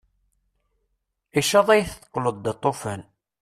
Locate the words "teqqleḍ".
1.89-2.35